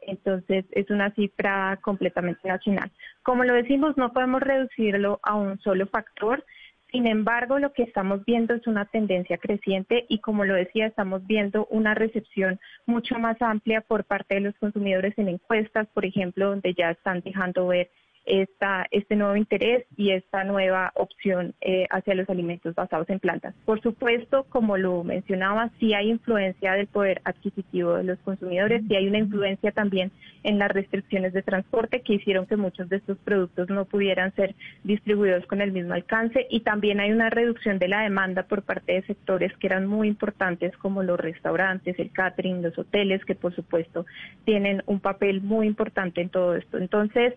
Entonces, 0.00 0.64
es 0.72 0.90
una 0.90 1.14
cifra 1.14 1.78
completamente 1.80 2.48
nacional. 2.48 2.90
Como 3.22 3.44
lo 3.44 3.54
decimos, 3.54 3.96
no 3.96 4.12
podemos 4.12 4.40
reducirlo 4.40 5.20
a 5.22 5.36
un 5.36 5.60
solo 5.60 5.86
factor, 5.86 6.44
sin 6.90 7.06
embargo, 7.06 7.58
lo 7.58 7.72
que 7.72 7.82
estamos 7.82 8.24
viendo 8.24 8.54
es 8.54 8.66
una 8.66 8.84
tendencia 8.84 9.38
creciente 9.38 10.06
y 10.08 10.18
como 10.18 10.44
lo 10.44 10.54
decía, 10.54 10.86
estamos 10.86 11.26
viendo 11.26 11.66
una 11.70 11.94
recepción 11.94 12.58
mucho 12.86 13.18
más 13.18 13.40
amplia 13.40 13.80
por 13.80 14.04
parte 14.04 14.34
de 14.34 14.40
los 14.40 14.54
consumidores 14.56 15.16
en 15.18 15.28
encuestas, 15.28 15.86
por 15.94 16.04
ejemplo, 16.04 16.48
donde 16.48 16.74
ya 16.74 16.90
están 16.90 17.20
dejando 17.20 17.68
ver 17.68 17.90
esta, 18.24 18.86
este 18.90 19.16
nuevo 19.16 19.36
interés 19.36 19.86
y 19.96 20.10
esta 20.10 20.44
nueva 20.44 20.92
opción 20.94 21.54
eh, 21.60 21.86
hacia 21.90 22.14
los 22.14 22.28
alimentos 22.28 22.74
basados 22.74 23.08
en 23.10 23.18
plantas. 23.18 23.54
Por 23.64 23.80
supuesto, 23.80 24.44
como 24.48 24.76
lo 24.76 25.02
mencionaba, 25.04 25.70
sí 25.78 25.94
hay 25.94 26.10
influencia 26.10 26.74
del 26.74 26.86
poder 26.86 27.20
adquisitivo 27.24 27.94
de 27.94 28.04
los 28.04 28.18
consumidores, 28.20 28.82
sí 28.88 28.96
hay 28.96 29.08
una 29.08 29.18
influencia 29.18 29.72
también 29.72 30.12
en 30.42 30.58
las 30.58 30.70
restricciones 30.70 31.32
de 31.32 31.42
transporte 31.42 32.02
que 32.02 32.14
hicieron 32.14 32.46
que 32.46 32.56
muchos 32.56 32.88
de 32.88 32.96
estos 32.96 33.18
productos 33.18 33.68
no 33.68 33.84
pudieran 33.84 34.34
ser 34.34 34.54
distribuidos 34.84 35.46
con 35.46 35.60
el 35.60 35.72
mismo 35.72 35.94
alcance 35.94 36.46
y 36.50 36.60
también 36.60 37.00
hay 37.00 37.12
una 37.12 37.30
reducción 37.30 37.78
de 37.78 37.88
la 37.88 38.02
demanda 38.02 38.44
por 38.44 38.62
parte 38.62 38.92
de 38.92 39.02
sectores 39.02 39.52
que 39.58 39.66
eran 39.66 39.86
muy 39.86 40.08
importantes 40.08 40.76
como 40.78 41.02
los 41.02 41.18
restaurantes, 41.18 41.98
el 41.98 42.10
catering, 42.12 42.62
los 42.62 42.78
hoteles, 42.78 43.24
que 43.24 43.34
por 43.34 43.54
supuesto 43.54 44.06
tienen 44.44 44.82
un 44.86 45.00
papel 45.00 45.40
muy 45.40 45.66
importante 45.66 46.20
en 46.20 46.28
todo 46.28 46.56
esto. 46.56 46.78
Entonces, 46.78 47.34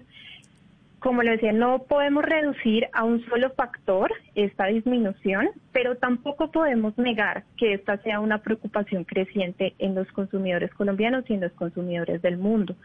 como 1.04 1.22
le 1.22 1.32
decía, 1.32 1.52
no 1.52 1.80
podemos 1.80 2.24
reducir 2.24 2.88
a 2.94 3.04
un 3.04 3.24
solo 3.26 3.52
factor 3.52 4.10
esta 4.36 4.68
disminución, 4.68 5.50
pero 5.74 5.98
tampoco 5.98 6.50
podemos 6.50 6.98
negar 6.98 7.44
que 7.58 7.74
esta 7.74 7.98
sea 7.98 8.22
una 8.22 8.38
preocupación 8.38 9.04
creciente 9.04 9.76
en 9.80 9.96
los 9.96 10.10
consumidores 10.14 10.74
colombianos 10.74 11.26
y 11.28 11.34
en 11.34 11.42
los 11.42 11.52
consumidores 11.52 12.22
del 12.22 12.38
mundo. 12.38 12.78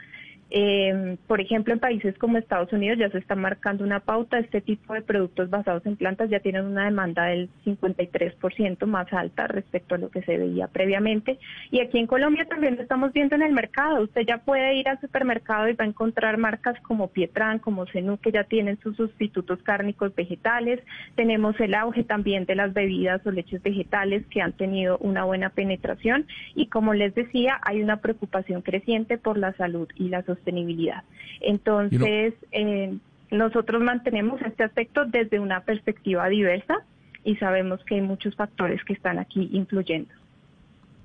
Eh, 0.50 1.18
por 1.26 1.40
ejemplo, 1.40 1.74
en 1.74 1.78
países 1.80 2.16
como 2.16 2.38
Estados 2.38 2.72
Unidos 2.72 2.98
ya 2.98 3.10
se 3.10 3.18
está 3.18 3.34
marcando 3.34 3.84
una 3.84 4.00
pauta. 4.00 4.38
Este 4.38 4.60
tipo 4.60 4.94
de 4.94 5.02
productos 5.02 5.50
basados 5.50 5.84
en 5.84 5.96
plantas 5.96 6.30
ya 6.30 6.40
tienen 6.40 6.64
una 6.64 6.86
demanda 6.86 7.26
del 7.26 7.50
53% 7.66 8.86
más 8.86 9.12
alta 9.12 9.46
respecto 9.46 9.94
a 9.94 9.98
lo 9.98 10.10
que 10.10 10.22
se 10.22 10.38
veía 10.38 10.68
previamente. 10.68 11.38
Y 11.70 11.80
aquí 11.80 11.98
en 11.98 12.06
Colombia 12.06 12.46
también 12.46 12.76
lo 12.76 12.82
estamos 12.82 13.12
viendo 13.12 13.34
en 13.36 13.42
el 13.42 13.52
mercado. 13.52 14.02
Usted 14.02 14.22
ya 14.26 14.38
puede 14.38 14.74
ir 14.76 14.88
al 14.88 15.00
supermercado 15.00 15.68
y 15.68 15.74
va 15.74 15.84
a 15.84 15.88
encontrar 15.88 16.38
marcas 16.38 16.80
como 16.80 17.08
Pietran, 17.08 17.58
como 17.58 17.86
Zenú, 17.86 18.18
que 18.18 18.32
ya 18.32 18.44
tienen 18.44 18.78
sus 18.80 18.96
sustitutos 18.96 19.62
cárnicos 19.62 20.14
vegetales. 20.14 20.80
Tenemos 21.14 21.60
el 21.60 21.74
auge 21.74 22.04
también 22.04 22.46
de 22.46 22.54
las 22.54 22.72
bebidas 22.72 23.24
o 23.26 23.30
leches 23.30 23.62
vegetales 23.62 24.24
que 24.26 24.40
han 24.40 24.52
tenido 24.52 24.96
una 24.98 25.24
buena 25.24 25.50
penetración. 25.50 26.26
Y 26.54 26.66
como 26.66 26.94
les 26.94 27.14
decía, 27.14 27.60
hay 27.62 27.82
una 27.82 27.98
preocupación 27.98 28.62
creciente 28.62 29.18
por 29.18 29.36
la 29.36 29.52
salud 29.54 29.88
y 29.96 30.08
la 30.08 30.22
sociedad 30.22 30.37
sostenibilidad. 30.38 31.02
Entonces, 31.40 32.34
eh, 32.52 32.96
nosotros 33.30 33.82
mantenemos 33.82 34.40
este 34.42 34.64
aspecto 34.64 35.04
desde 35.04 35.38
una 35.38 35.60
perspectiva 35.60 36.28
diversa 36.28 36.76
y 37.24 37.36
sabemos 37.36 37.80
que 37.84 37.96
hay 37.96 38.00
muchos 38.00 38.34
factores 38.34 38.82
que 38.84 38.94
están 38.94 39.18
aquí 39.18 39.50
influyendo. 39.52 40.10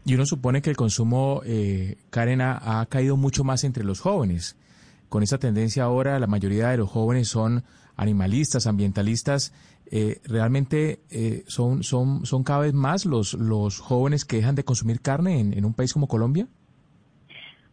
Y 0.05 0.15
uno 0.15 0.25
supone 0.25 0.61
que 0.61 0.69
el 0.69 0.75
consumo, 0.75 1.41
eh, 1.45 1.97
Karen, 2.09 2.41
ha, 2.41 2.85
caído 2.89 3.15
mucho 3.15 3.43
más 3.43 3.63
entre 3.63 3.83
los 3.83 4.01
jóvenes. 4.01 4.57
Con 5.07 5.23
esa 5.23 5.37
tendencia 5.37 5.83
ahora, 5.83 6.19
la 6.19 6.27
mayoría 6.27 6.69
de 6.69 6.77
los 6.77 6.89
jóvenes 6.89 7.29
son 7.29 7.63
animalistas, 7.95 8.67
ambientalistas. 8.67 9.53
Eh, 9.85 10.19
realmente 10.25 11.01
eh, 11.09 11.43
son, 11.47 11.83
son, 11.83 12.25
son 12.25 12.43
cada 12.43 12.59
vez 12.61 12.73
más 12.73 13.05
los, 13.05 13.33
los 13.33 13.79
jóvenes 13.79 14.25
que 14.25 14.37
dejan 14.37 14.55
de 14.55 14.65
consumir 14.65 15.01
carne 15.01 15.39
en 15.39 15.65
un 15.65 15.73
país 15.73 15.93
como 15.93 16.07
Colombia. 16.07 16.47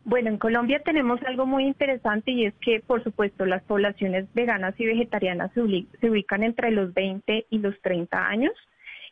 Bueno, 0.05 0.31
en 0.31 0.39
Colombia 0.39 0.81
tenemos 0.83 1.21
algo 1.25 1.45
muy 1.47 1.65
interesante 1.65 2.31
y 2.31 2.47
es 2.47 2.55
que, 2.61 2.81
por 2.81 3.05
supuesto, 3.05 3.45
las 3.45 3.63
poblaciones 3.63 4.27
veganas 4.35 4.75
y 4.79 4.87
vegetarianas 4.87 5.53
se, 5.53 5.61
ubican 5.61 6.43
entre 6.43 6.71
los 6.71 6.95
20 6.95 7.47
y 7.51 7.59
los 7.59 7.79
30 7.83 8.27
años. 8.27 8.53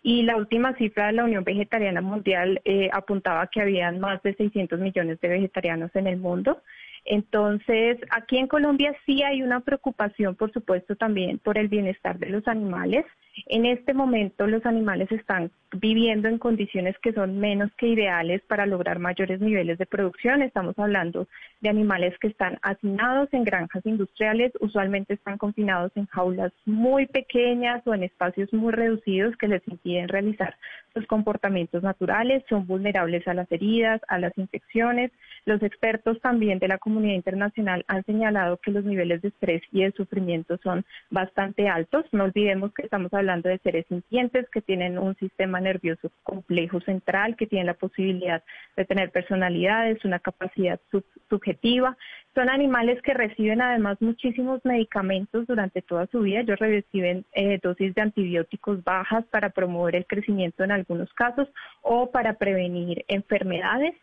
Y 0.02 0.22
la 0.22 0.36
última 0.36 0.74
cifra 0.74 1.08
de 1.08 1.12
la 1.12 1.24
Unión 1.24 1.44
Vegetariana 1.44 2.00
Mundial 2.00 2.60
eh, 2.64 2.88
apuntaba 2.92 3.48
que 3.48 3.60
habían 3.60 3.98
más 3.98 4.22
de 4.22 4.34
600 4.34 4.78
millones 4.78 5.20
de 5.20 5.28
vegetarianos 5.28 5.90
en 5.94 6.06
el 6.06 6.16
mundo. 6.16 6.62
Entonces, 7.04 7.98
aquí 8.10 8.38
en 8.38 8.46
Colombia 8.46 8.94
sí 9.04 9.22
hay 9.22 9.42
una 9.42 9.60
preocupación, 9.60 10.36
por 10.36 10.52
supuesto, 10.52 10.96
también 10.96 11.38
por 11.38 11.58
el 11.58 11.68
bienestar 11.68 12.18
de 12.18 12.30
los 12.30 12.46
animales. 12.46 13.04
En 13.46 13.66
este 13.66 13.94
momento 13.94 14.46
los 14.46 14.64
animales 14.66 15.10
están 15.12 15.50
viviendo 15.72 16.28
en 16.28 16.38
condiciones 16.38 16.96
que 16.98 17.12
son 17.12 17.38
menos 17.38 17.70
que 17.76 17.88
ideales 17.88 18.40
para 18.42 18.66
lograr 18.66 18.98
mayores 18.98 19.40
niveles 19.40 19.78
de 19.78 19.86
producción. 19.86 20.42
Estamos 20.42 20.78
hablando 20.78 21.28
de 21.60 21.68
animales 21.68 22.14
que 22.18 22.28
están 22.28 22.58
hacinados 22.62 23.28
en 23.32 23.44
granjas 23.44 23.84
industriales, 23.84 24.52
usualmente 24.60 25.14
están 25.14 25.36
confinados 25.36 25.92
en 25.94 26.06
jaulas 26.06 26.52
muy 26.64 27.06
pequeñas 27.06 27.86
o 27.86 27.94
en 27.94 28.04
espacios 28.04 28.52
muy 28.52 28.72
reducidos 28.72 29.36
que 29.36 29.48
les 29.48 29.66
impiden 29.68 30.08
realizar 30.08 30.56
sus 30.94 31.06
comportamientos 31.06 31.82
naturales, 31.82 32.42
son 32.48 32.66
vulnerables 32.66 33.26
a 33.28 33.34
las 33.34 33.50
heridas, 33.52 34.00
a 34.08 34.18
las 34.18 34.36
infecciones. 34.38 35.12
Los 35.44 35.62
expertos 35.62 36.20
también 36.20 36.58
de 36.58 36.68
la 36.68 36.78
comunidad 36.78 37.14
internacional 37.14 37.84
han 37.88 38.04
señalado 38.04 38.56
que 38.56 38.70
los 38.70 38.84
niveles 38.84 39.22
de 39.22 39.28
estrés 39.28 39.62
y 39.70 39.82
de 39.82 39.92
sufrimiento 39.92 40.58
son 40.62 40.84
bastante 41.10 41.68
altos. 41.68 42.06
No 42.12 42.24
olvidemos 42.24 42.72
que 42.72 42.82
estamos 42.82 43.12
hablando 43.12 43.27
hablando 43.28 43.50
de 43.50 43.58
seres 43.58 43.84
sintientes 43.88 44.48
que 44.50 44.62
tienen 44.62 44.98
un 44.98 45.14
sistema 45.16 45.60
nervioso 45.60 46.10
complejo 46.22 46.80
central, 46.80 47.36
que 47.36 47.46
tienen 47.46 47.66
la 47.66 47.74
posibilidad 47.74 48.42
de 48.76 48.84
tener 48.86 49.10
personalidades, 49.10 50.04
una 50.04 50.18
capacidad 50.18 50.80
subjetiva. 51.28 51.96
Son 52.34 52.48
animales 52.48 53.02
que 53.02 53.12
reciben 53.12 53.60
además 53.60 54.00
muchísimos 54.00 54.64
medicamentos 54.64 55.46
durante 55.46 55.82
toda 55.82 56.06
su 56.06 56.20
vida. 56.20 56.40
Ellos 56.40 56.58
reciben 56.58 57.26
eh, 57.32 57.58
dosis 57.62 57.94
de 57.94 58.02
antibióticos 58.02 58.82
bajas 58.82 59.24
para 59.26 59.50
promover 59.50 59.96
el 59.96 60.06
crecimiento 60.06 60.64
en 60.64 60.72
algunos 60.72 61.12
casos 61.14 61.48
o 61.82 62.10
para 62.10 62.34
prevenir 62.34 63.04
enfermedades. 63.08 63.94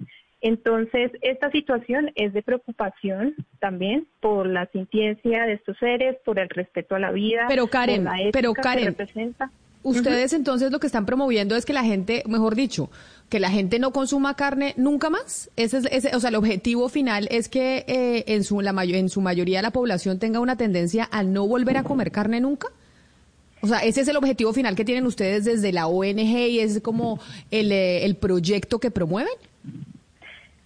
Entonces, 0.41 1.11
esta 1.21 1.49
situación 1.51 2.11
es 2.15 2.33
de 2.33 2.43
preocupación 2.43 3.35
también 3.59 4.07
por 4.19 4.47
la 4.47 4.67
sintiencia 4.67 5.43
de 5.43 5.53
estos 5.53 5.77
seres, 5.77 6.17
por 6.23 6.39
el 6.39 6.49
respeto 6.49 6.95
a 6.95 6.99
la 6.99 7.11
vida. 7.11 7.45
Pero 7.47 7.67
Karen, 7.67 8.07
pero 8.31 8.53
Karen, 8.53 8.95
ustedes 9.83 10.33
entonces 10.33 10.71
lo 10.71 10.79
que 10.79 10.87
están 10.87 11.05
promoviendo 11.05 11.55
es 11.55 11.65
que 11.65 11.73
la 11.73 11.83
gente, 11.83 12.23
mejor 12.27 12.55
dicho, 12.55 12.89
que 13.29 13.39
la 13.39 13.49
gente 13.49 13.79
no 13.79 13.91
consuma 13.91 14.35
carne 14.35 14.73
nunca 14.77 15.09
más. 15.09 15.49
Ese 15.55 15.77
es, 15.89 16.13
o 16.13 16.19
sea, 16.19 16.29
el 16.29 16.35
objetivo 16.35 16.89
final 16.89 17.27
es 17.31 17.49
que 17.49 17.85
eh, 17.87 18.23
en 18.27 18.43
su 18.43 18.61
la 18.61 18.75
en 18.83 19.09
su 19.09 19.21
mayoría 19.21 19.61
la 19.61 19.71
población 19.71 20.19
tenga 20.19 20.39
una 20.39 20.57
tendencia 20.57 21.07
a 21.11 21.23
no 21.23 21.47
volver 21.47 21.77
a 21.77 21.83
comer 21.83 22.11
carne 22.11 22.41
nunca. 22.41 22.67
O 23.61 23.67
sea, 23.67 23.79
ese 23.79 24.01
es 24.01 24.07
el 24.07 24.17
objetivo 24.17 24.53
final 24.53 24.75
que 24.75 24.85
tienen 24.85 25.07
ustedes 25.07 25.45
desde 25.45 25.71
la 25.71 25.87
ONG 25.87 26.19
y 26.19 26.59
es 26.59 26.81
como 26.81 27.19
el, 27.49 27.71
eh, 27.71 28.05
el 28.05 28.15
proyecto 28.15 28.79
que 28.79 28.91
promueven. 28.91 29.33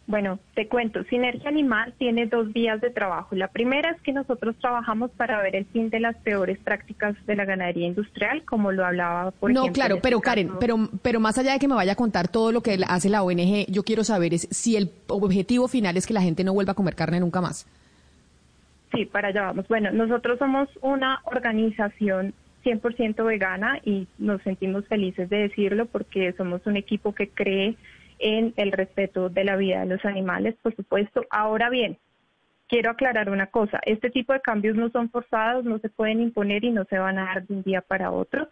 Bueno, 0.10 0.39
te 0.56 0.68
cuento, 0.68 1.04
Sinergia 1.04 1.50
Animal 1.50 1.94
tiene 2.00 2.25
dos 2.25 2.51
vías 2.51 2.82
de 2.82 2.89
trabajo. 2.89 3.36
La 3.36 3.48
primera 3.48 3.92
es 3.92 4.01
que 4.01 4.12
nosotros 4.12 4.56
trabajamos 4.60 5.12
para 5.12 5.39
ver 5.39 5.56
el 5.56 5.66
fin 5.66 5.92
de 5.92 6.00
las 6.00 6.16
peores 6.16 6.58
prácticas 6.58 7.16
de 7.28 7.36
la 7.36 7.46
ganadería 7.46 7.86
industrial, 7.86 8.44
como 8.44 8.72
lo 8.72 8.84
hablaba 8.84 9.30
por 9.30 9.54
No, 9.54 9.68
claro, 9.68 9.98
este 9.98 10.08
pero 10.08 10.20
Karen, 10.20 10.54
pero, 10.60 10.89
pero 11.04 11.20
más 11.20 11.38
allá 11.38 11.54
de 11.54 11.60
que 11.60 11.68
me 11.68 11.75
vaya 11.75 11.92
a 11.92 11.96
contar 11.96 12.28
todo 12.28 12.51
lo 12.51 12.62
que 12.62 12.80
hace 12.88 13.08
la 13.08 13.22
ONG, 13.22 13.68
yo 13.68 13.84
quiero 13.84 14.04
saber 14.04 14.34
es 14.34 14.48
si 14.50 14.78
el 14.78 14.89
objetivo 15.10 15.68
final 15.68 15.96
es 15.96 16.08
que 16.08 16.16
la 16.16 16.24
gente 16.24 16.44
no 16.44 16.56
vuelva 16.56 16.72
a 16.72 16.75
comer 16.75 16.96
carne 16.96 17.20
nunca 17.20 17.39
más. 17.39 17.68
Sí, 18.92 19.06
para 19.06 19.28
allá 19.28 19.44
vamos. 19.44 19.68
Bueno, 19.68 19.92
nosotros 19.92 20.39
somos 20.39 20.70
una 20.82 21.22
organización 21.25 22.34
100% 22.66 23.24
vegana 23.24 23.80
y 23.86 24.08
nos 24.18 24.42
sentimos 24.42 24.88
felices 24.88 25.30
de 25.30 25.38
decirlo 25.38 25.86
porque 25.86 26.34
somos 26.34 26.66
un 26.66 26.78
equipo 26.78 27.13
que 27.13 27.30
cree 27.30 27.75
en 28.20 28.54
el 28.58 28.72
respeto 28.72 29.30
de 29.30 29.44
la 29.44 29.56
vida 29.56 29.80
de 29.80 29.86
los 29.88 30.06
animales, 30.06 30.56
por 30.62 30.76
supuesto. 30.76 31.26
Ahora 31.30 31.70
bien, 31.70 31.98
quiero 32.68 32.92
aclarar 32.92 33.30
una 33.30 33.48
cosa, 33.48 33.80
este 33.86 34.10
tipo 34.10 34.32
de 34.32 34.42
cambios 34.42 34.76
no 34.76 34.90
son 34.92 35.10
forzados, 35.10 35.66
no 35.66 35.80
se 35.80 35.90
pueden 35.90 36.22
imponer 36.22 36.64
y 36.64 36.70
no 36.70 36.86
se 36.86 37.00
van 37.00 37.18
a 37.18 37.26
dar 37.26 37.48
de 37.48 37.54
un 37.56 37.64
día 37.64 37.82
para 37.82 38.12
otro. 38.12 38.48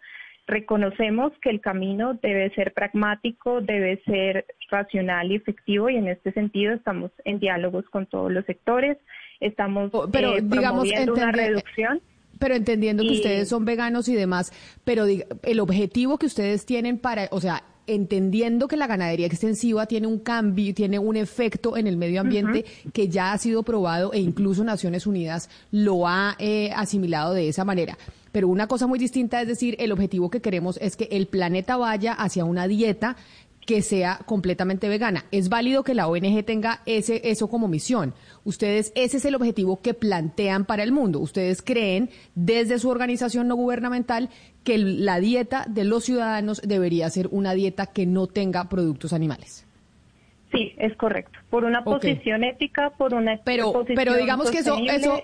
Reconocemos 0.46 1.32
que 1.42 1.50
el 1.50 1.60
camino 1.60 2.14
debe 2.14 2.50
ser 2.54 2.72
pragmático, 2.72 3.60
debe 3.60 4.02
ser 4.04 4.46
racional 4.70 5.30
y 5.30 5.36
efectivo 5.36 5.90
y 5.90 5.96
en 5.96 6.08
este 6.08 6.32
sentido 6.32 6.72
estamos 6.72 7.10
en 7.24 7.38
diálogos 7.38 7.84
con 7.90 8.06
todos 8.06 8.32
los 8.32 8.44
sectores, 8.46 8.96
estamos 9.40 9.90
oh, 9.92 10.08
pero, 10.10 10.36
eh, 10.36 10.40
digamos, 10.42 10.88
una 11.06 11.32
reducción 11.32 12.00
pero 12.38 12.54
entendiendo 12.54 13.02
que 13.02 13.12
ustedes 13.12 13.48
son 13.48 13.64
veganos 13.64 14.08
y 14.08 14.14
demás, 14.14 14.52
pero 14.84 15.06
el 15.06 15.60
objetivo 15.60 16.18
que 16.18 16.26
ustedes 16.26 16.66
tienen 16.66 16.98
para, 16.98 17.28
o 17.32 17.40
sea, 17.40 17.64
entendiendo 17.88 18.68
que 18.68 18.76
la 18.76 18.86
ganadería 18.86 19.26
extensiva 19.26 19.86
tiene 19.86 20.06
un 20.06 20.18
cambio, 20.18 20.74
tiene 20.74 20.98
un 20.98 21.16
efecto 21.16 21.76
en 21.76 21.86
el 21.86 21.96
medio 21.96 22.20
ambiente 22.20 22.64
que 22.92 23.08
ya 23.08 23.32
ha 23.32 23.38
sido 23.38 23.62
probado 23.62 24.12
e 24.12 24.20
incluso 24.20 24.64
Naciones 24.64 25.06
Unidas 25.06 25.48
lo 25.70 26.06
ha 26.06 26.36
eh, 26.38 26.70
asimilado 26.74 27.34
de 27.34 27.48
esa 27.48 27.64
manera. 27.64 27.98
Pero 28.32 28.48
una 28.48 28.66
cosa 28.66 28.86
muy 28.86 28.98
distinta 28.98 29.40
es 29.40 29.48
decir, 29.48 29.74
el 29.78 29.92
objetivo 29.92 30.30
que 30.30 30.40
queremos 30.40 30.78
es 30.80 30.96
que 30.96 31.08
el 31.10 31.26
planeta 31.26 31.76
vaya 31.76 32.12
hacia 32.12 32.44
una 32.44 32.68
dieta 32.68 33.16
que 33.68 33.82
sea 33.82 34.20
completamente 34.24 34.88
vegana. 34.88 35.26
Es 35.30 35.50
válido 35.50 35.84
que 35.84 35.94
la 35.94 36.08
ONG 36.08 36.42
tenga 36.42 36.80
ese, 36.86 37.20
eso 37.24 37.50
como 37.50 37.68
misión. 37.68 38.14
Ustedes, 38.44 38.92
ese 38.94 39.18
es 39.18 39.26
el 39.26 39.34
objetivo 39.34 39.82
que 39.82 39.92
plantean 39.92 40.64
para 40.64 40.82
el 40.82 40.90
mundo. 40.90 41.20
Ustedes 41.20 41.60
creen 41.60 42.08
desde 42.34 42.78
su 42.78 42.88
organización 42.88 43.46
no 43.46 43.56
gubernamental 43.56 44.30
que 44.64 44.78
la 44.78 45.20
dieta 45.20 45.66
de 45.68 45.84
los 45.84 46.04
ciudadanos 46.04 46.62
debería 46.64 47.10
ser 47.10 47.28
una 47.30 47.52
dieta 47.52 47.84
que 47.84 48.06
no 48.06 48.26
tenga 48.26 48.70
productos 48.70 49.12
animales. 49.12 49.66
Sí, 50.50 50.72
es 50.78 50.96
correcto. 50.96 51.38
Por 51.50 51.64
una 51.64 51.84
posición 51.84 52.44
ética, 52.44 52.88
por 52.96 53.12
una 53.12 53.38
pero, 53.44 53.70
posición 53.74 53.96
pero 53.96 54.16
digamos 54.16 54.50
que 54.50 54.60
eso, 54.60 54.78
eso, 54.78 55.22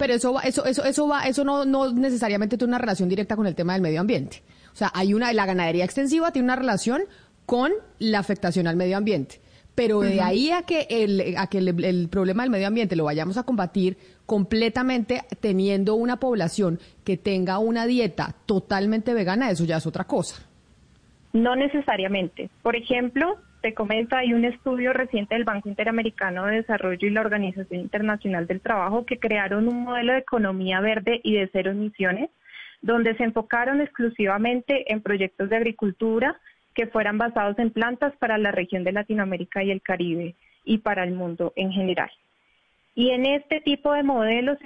pero 0.00 0.14
eso, 0.14 0.40
eso, 0.42 0.64
eso, 0.64 0.84
eso 0.84 1.06
va, 1.06 1.28
eso 1.28 1.44
no, 1.44 1.64
no 1.64 1.92
necesariamente 1.92 2.58
tiene 2.58 2.72
una 2.72 2.78
relación 2.78 3.08
directa 3.08 3.36
con 3.36 3.46
el 3.46 3.54
tema 3.54 3.74
del 3.74 3.82
medio 3.82 4.00
ambiente. 4.00 4.42
O 4.72 4.76
sea, 4.76 4.90
hay 4.92 5.14
una, 5.14 5.32
la 5.32 5.46
ganadería 5.46 5.84
extensiva 5.84 6.32
tiene 6.32 6.46
una 6.46 6.56
relación 6.56 7.04
con 7.46 7.72
la 7.98 8.18
afectación 8.18 8.66
al 8.66 8.76
medio 8.76 8.96
ambiente. 8.96 9.40
Pero 9.74 10.00
de 10.00 10.20
ahí 10.20 10.52
a 10.52 10.62
que, 10.62 10.86
el, 10.88 11.34
a 11.36 11.48
que 11.48 11.58
el, 11.58 12.08
problema 12.08 12.44
del 12.44 12.50
medio 12.50 12.68
ambiente 12.68 12.94
lo 12.94 13.04
vayamos 13.04 13.36
a 13.38 13.42
combatir 13.42 13.96
completamente 14.24 15.22
teniendo 15.40 15.96
una 15.96 16.20
población 16.20 16.78
que 17.04 17.16
tenga 17.16 17.58
una 17.58 17.84
dieta 17.86 18.36
totalmente 18.46 19.14
vegana, 19.14 19.50
eso 19.50 19.64
ya 19.64 19.78
es 19.78 19.86
otra 19.86 20.04
cosa. 20.04 20.46
No 21.32 21.56
necesariamente. 21.56 22.50
Por 22.62 22.76
ejemplo, 22.76 23.36
te 23.62 23.74
comento, 23.74 24.14
hay 24.14 24.32
un 24.32 24.44
estudio 24.44 24.92
reciente 24.92 25.34
del 25.34 25.44
Banco 25.44 25.68
Interamericano 25.68 26.46
de 26.46 26.56
Desarrollo 26.56 27.08
y 27.08 27.10
la 27.10 27.22
Organización 27.22 27.80
Internacional 27.80 28.46
del 28.46 28.60
Trabajo 28.60 29.04
que 29.04 29.18
crearon 29.18 29.66
un 29.66 29.82
modelo 29.82 30.12
de 30.12 30.20
economía 30.20 30.80
verde 30.80 31.20
y 31.24 31.34
de 31.34 31.50
cero 31.52 31.72
emisiones, 31.72 32.30
donde 32.80 33.16
se 33.16 33.24
enfocaron 33.24 33.80
exclusivamente 33.80 34.92
en 34.92 35.00
proyectos 35.00 35.50
de 35.50 35.56
agricultura 35.56 36.38
que 36.74 36.86
fueran 36.86 37.18
basados 37.18 37.58
en 37.58 37.70
plantas 37.70 38.14
para 38.16 38.38
la 38.38 38.52
región 38.52 38.84
de 38.84 38.92
Latinoamérica 38.92 39.62
y 39.62 39.70
el 39.70 39.82
Caribe 39.82 40.34
y 40.64 40.78
para 40.78 41.04
el 41.04 41.12
mundo 41.12 41.52
en 41.56 41.72
general. 41.72 42.10
Y 42.94 43.10
en 43.10 43.26
este 43.26 43.60
tipo 43.60 43.92
de 43.92 44.04
modelos 44.04 44.56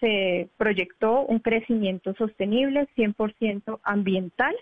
se, 0.00 0.48
proyectó 0.56 1.22
un 1.26 1.40
crecimiento 1.40 2.14
sostenible 2.14 2.88
100% 2.96 3.80
ambiental 3.82 4.56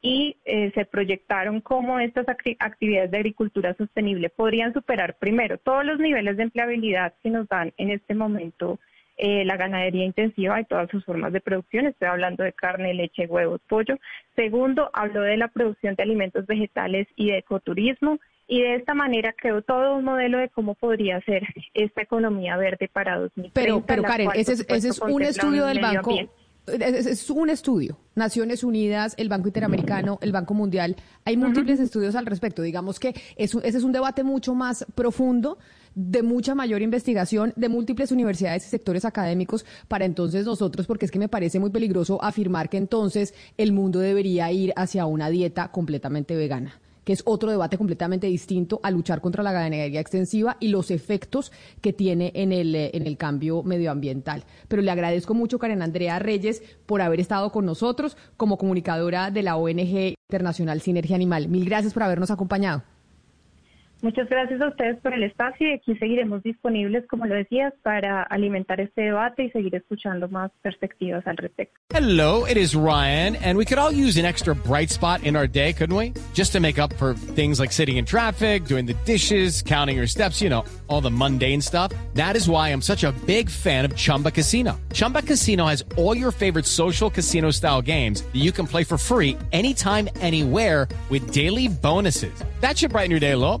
y 0.00 0.36
eh, 0.44 0.70
se 0.74 0.84
proyectaron 0.84 1.60
cómo 1.60 1.98
estas 1.98 2.26
actividades 2.28 3.10
de 3.10 3.16
agricultura 3.16 3.74
sostenible 3.74 4.30
podrían 4.30 4.72
superar 4.72 5.16
primero 5.18 5.58
todos 5.58 5.84
los 5.84 5.98
niveles 5.98 6.36
de 6.36 6.44
empleabilidad 6.44 7.14
que 7.22 7.30
nos 7.30 7.48
dan 7.48 7.72
en 7.76 7.90
este 7.90 8.14
momento 8.14 8.78
eh, 9.22 9.44
la 9.44 9.58
ganadería 9.58 10.06
intensiva 10.06 10.58
y 10.58 10.64
todas 10.64 10.88
sus 10.90 11.04
formas 11.04 11.34
de 11.34 11.42
producción. 11.42 11.86
Estoy 11.86 12.08
hablando 12.08 12.42
de 12.42 12.54
carne, 12.54 12.94
leche, 12.94 13.26
huevos, 13.26 13.60
pollo. 13.68 13.98
Segundo, 14.34 14.88
habló 14.94 15.20
de 15.20 15.36
la 15.36 15.48
producción 15.48 15.94
de 15.94 16.02
alimentos 16.02 16.46
vegetales 16.46 17.06
y 17.16 17.30
de 17.30 17.38
ecoturismo. 17.38 18.18
Y 18.48 18.62
de 18.62 18.76
esta 18.76 18.94
manera 18.94 19.34
creó 19.36 19.60
todo 19.60 19.96
un 19.96 20.04
modelo 20.04 20.38
de 20.38 20.48
cómo 20.48 20.74
podría 20.74 21.20
ser 21.20 21.42
esta 21.74 22.00
economía 22.00 22.56
verde 22.56 22.88
para 22.90 23.18
2030. 23.18 23.52
Pero, 23.52 23.84
pero 23.86 24.02
Karen, 24.02 24.30
ese 24.34 24.54
es, 24.54 25.00
un 25.00 25.22
estudio 25.22 25.66
del 25.66 25.80
banco. 25.80 26.16
Es, 26.78 27.30
un 27.30 27.50
estudio. 27.50 27.98
Naciones 28.14 28.64
Unidas, 28.64 29.14
el 29.16 29.28
Banco 29.28 29.48
Interamericano, 29.48 30.18
el 30.22 30.32
Banco 30.32 30.54
Mundial. 30.54 30.96
Hay 31.24 31.36
múltiples 31.36 31.80
estudios 31.80 32.14
al 32.14 32.26
respecto. 32.26 32.62
Digamos 32.62 32.98
que 32.98 33.14
ese 33.36 33.60
es 33.62 33.84
un 33.84 33.92
debate 33.92 34.24
mucho 34.24 34.54
más 34.54 34.84
profundo 34.94 35.58
de 35.94 36.22
mucha 36.22 36.54
mayor 36.54 36.82
investigación 36.82 37.52
de 37.56 37.68
múltiples 37.68 38.12
universidades 38.12 38.66
y 38.66 38.68
sectores 38.68 39.04
académicos 39.04 39.64
para 39.88 40.04
entonces 40.04 40.44
nosotros, 40.46 40.86
porque 40.86 41.06
es 41.06 41.10
que 41.10 41.18
me 41.18 41.28
parece 41.28 41.58
muy 41.58 41.70
peligroso 41.70 42.22
afirmar 42.22 42.68
que 42.68 42.76
entonces 42.76 43.34
el 43.56 43.72
mundo 43.72 43.98
debería 43.98 44.50
ir 44.52 44.72
hacia 44.76 45.06
una 45.06 45.30
dieta 45.30 45.72
completamente 45.72 46.36
vegana 46.36 46.80
es 47.12 47.22
otro 47.26 47.50
debate 47.50 47.78
completamente 47.78 48.26
distinto 48.26 48.80
a 48.82 48.90
luchar 48.90 49.20
contra 49.20 49.42
la 49.42 49.52
ganadería 49.52 50.00
extensiva 50.00 50.56
y 50.60 50.68
los 50.68 50.90
efectos 50.90 51.52
que 51.80 51.92
tiene 51.92 52.32
en 52.34 52.52
el, 52.52 52.74
eh, 52.74 52.90
en 52.94 53.06
el 53.06 53.16
cambio 53.16 53.62
medioambiental. 53.62 54.44
Pero 54.68 54.82
le 54.82 54.90
agradezco 54.90 55.34
mucho, 55.34 55.58
Karen 55.58 55.82
Andrea 55.82 56.18
Reyes, 56.18 56.62
por 56.86 57.02
haber 57.02 57.20
estado 57.20 57.50
con 57.52 57.66
nosotros 57.66 58.16
como 58.36 58.58
comunicadora 58.58 59.30
de 59.30 59.42
la 59.42 59.56
ONG 59.56 60.14
Internacional 60.28 60.80
Sinergia 60.80 61.16
Animal. 61.16 61.48
Mil 61.48 61.64
gracias 61.64 61.92
por 61.92 62.02
habernos 62.02 62.30
acompañado. 62.30 62.82
Muchas 64.02 64.30
gracias 64.30 64.60
a 64.62 64.68
ustedes 64.68 64.98
por 65.02 65.12
el 65.12 65.22
espacio 65.24 65.68
y 65.68 65.74
aquí 65.74 65.94
seguiremos 65.96 66.42
disponibles, 66.42 67.06
como 67.06 67.26
lo 67.26 67.34
decías, 67.34 67.74
para 67.82 68.22
alimentar 68.22 68.80
este 68.80 69.02
debate 69.02 69.44
y 69.44 69.50
seguir 69.50 69.74
escuchando 69.74 70.26
más 70.28 70.50
perspectivas 70.62 71.26
al 71.26 71.36
respecto. 71.36 71.78
Hello, 71.92 72.46
it 72.46 72.56
is 72.56 72.74
Ryan, 72.74 73.36
and 73.36 73.58
we 73.58 73.66
could 73.66 73.78
all 73.78 73.92
use 73.92 74.18
an 74.18 74.24
extra 74.24 74.54
bright 74.54 74.90
spot 74.90 75.22
in 75.22 75.36
our 75.36 75.46
day, 75.46 75.74
couldn't 75.74 75.94
we? 75.94 76.14
Just 76.32 76.52
to 76.52 76.60
make 76.60 76.78
up 76.78 76.94
for 76.94 77.12
things 77.12 77.60
like 77.60 77.72
sitting 77.72 77.98
in 77.98 78.06
traffic, 78.06 78.64
doing 78.64 78.86
the 78.86 78.94
dishes, 79.04 79.60
counting 79.60 79.98
your 79.98 80.06
steps, 80.06 80.40
you 80.40 80.48
know, 80.48 80.64
all 80.88 81.02
the 81.02 81.10
mundane 81.10 81.60
stuff. 81.60 81.92
That 82.14 82.36
is 82.36 82.48
why 82.48 82.70
I'm 82.70 82.82
such 82.82 83.04
a 83.04 83.12
big 83.26 83.50
fan 83.50 83.84
of 83.84 83.94
Chumba 83.96 84.30
Casino. 84.30 84.80
Chumba 84.94 85.20
Casino 85.22 85.66
has 85.66 85.84
all 85.98 86.16
your 86.16 86.32
favorite 86.32 86.64
social 86.64 87.10
casino 87.10 87.50
style 87.50 87.82
games 87.82 88.22
that 88.22 88.40
you 88.40 88.52
can 88.52 88.66
play 88.66 88.84
for 88.84 88.96
free 88.96 89.36
anytime, 89.52 90.08
anywhere 90.20 90.88
with 91.10 91.32
daily 91.32 91.68
bonuses. 91.68 92.32
That 92.60 92.78
should 92.78 92.92
brighten 92.92 93.10
your 93.10 93.20
day 93.20 93.32
a. 93.32 93.60